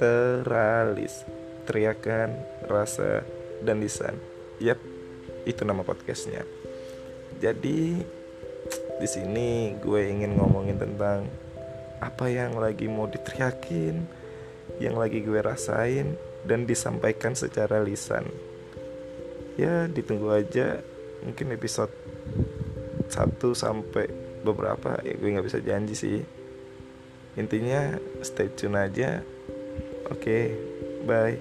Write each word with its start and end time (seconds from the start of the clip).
Literalis 0.00 1.28
Teriakan, 1.68 2.32
rasa, 2.72 3.20
dan 3.60 3.84
lisan 3.84 4.16
Yap, 4.56 4.80
itu 5.44 5.60
nama 5.68 5.84
podcastnya 5.84 6.40
Jadi 7.36 8.00
di 8.96 9.08
sini 9.08 9.76
gue 9.76 10.00
ingin 10.08 10.40
ngomongin 10.40 10.80
tentang 10.80 11.28
apa 12.00 12.32
yang 12.32 12.56
lagi 12.56 12.88
mau 12.88 13.08
diteriakin, 13.08 14.04
yang 14.80 14.96
lagi 14.96 15.20
gue 15.20 15.40
rasain 15.40 16.16
dan 16.44 16.68
disampaikan 16.68 17.32
secara 17.32 17.80
lisan. 17.80 18.28
Ya, 19.56 19.88
ditunggu 19.88 20.32
aja 20.32 20.84
mungkin 21.24 21.56
episode 21.56 21.92
1 23.08 23.40
sampai 23.56 24.08
beberapa 24.44 25.00
ya 25.00 25.16
gue 25.16 25.28
nggak 25.32 25.48
bisa 25.48 25.60
janji 25.64 25.96
sih. 25.96 26.20
Intinya 27.40 27.96
stay 28.20 28.52
tune 28.52 28.76
aja. 28.76 29.24
Okay, 30.12 30.56
bye. 31.06 31.38